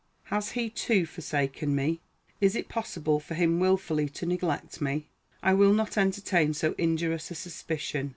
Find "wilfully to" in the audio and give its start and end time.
3.59-4.25